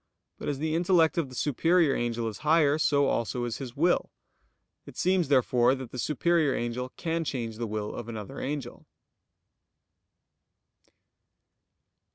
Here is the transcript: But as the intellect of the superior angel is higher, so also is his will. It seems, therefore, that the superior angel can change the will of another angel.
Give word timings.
But 0.39 0.49
as 0.49 0.57
the 0.57 0.73
intellect 0.73 1.19
of 1.19 1.29
the 1.29 1.35
superior 1.35 1.93
angel 1.95 2.27
is 2.27 2.39
higher, 2.39 2.79
so 2.79 3.05
also 3.05 3.45
is 3.45 3.57
his 3.59 3.75
will. 3.77 4.09
It 4.87 4.97
seems, 4.97 5.27
therefore, 5.27 5.75
that 5.75 5.91
the 5.91 5.99
superior 5.99 6.55
angel 6.55 6.89
can 6.97 7.23
change 7.23 7.57
the 7.57 7.67
will 7.67 7.93
of 7.93 8.09
another 8.09 8.39
angel. 8.41 8.87